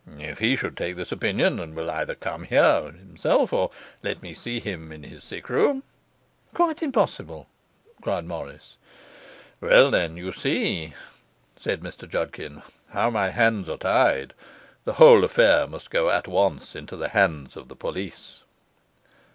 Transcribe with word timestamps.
If 0.17 0.39
he 0.39 0.55
should 0.55 0.75
take 0.77 0.95
this 0.95 1.11
opinion, 1.11 1.59
and 1.59 1.75
will 1.75 1.91
either 1.91 2.15
come 2.15 2.45
here 2.45 2.85
himself 2.91 3.53
or 3.53 3.69
let 4.01 4.23
me 4.23 4.33
see 4.33 4.59
him 4.59 4.91
in 4.91 5.03
his 5.03 5.23
sick 5.23 5.47
room' 5.47 5.83
'Quite 6.55 6.81
impossible,' 6.81 7.45
cried 8.01 8.25
Morris. 8.25 8.77
'Well, 9.59 9.91
then, 9.91 10.17
you 10.17 10.33
see,' 10.33 10.95
said 11.55 11.81
Mr 11.81 12.09
Judkin, 12.09 12.63
'how 12.89 13.11
my 13.11 13.29
hands 13.29 13.69
are 13.69 13.77
tied. 13.77 14.33
The 14.85 14.93
whole 14.93 15.23
affair 15.23 15.67
must 15.67 15.91
go 15.91 16.09
at 16.09 16.27
once 16.27 16.75
into 16.75 16.95
the 16.95 17.09
hands 17.09 17.55
of 17.55 17.67
the 17.67 17.75
police. 17.75 18.41